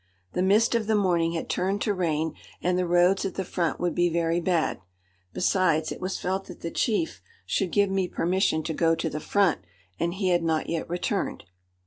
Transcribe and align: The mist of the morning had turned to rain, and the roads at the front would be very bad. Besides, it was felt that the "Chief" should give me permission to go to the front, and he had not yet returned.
The 0.33 0.41
mist 0.41 0.73
of 0.73 0.87
the 0.87 0.95
morning 0.95 1.33
had 1.33 1.47
turned 1.47 1.79
to 1.83 1.93
rain, 1.93 2.33
and 2.59 2.75
the 2.75 2.87
roads 2.87 3.23
at 3.23 3.35
the 3.35 3.45
front 3.45 3.79
would 3.79 3.93
be 3.93 4.09
very 4.09 4.39
bad. 4.41 4.81
Besides, 5.31 5.91
it 5.91 6.01
was 6.01 6.17
felt 6.17 6.45
that 6.45 6.61
the 6.61 6.71
"Chief" 6.71 7.21
should 7.45 7.69
give 7.71 7.91
me 7.91 8.07
permission 8.07 8.63
to 8.63 8.73
go 8.73 8.95
to 8.95 9.11
the 9.11 9.19
front, 9.19 9.59
and 9.99 10.15
he 10.15 10.29
had 10.29 10.41
not 10.41 10.67
yet 10.67 10.89
returned. 10.89 11.43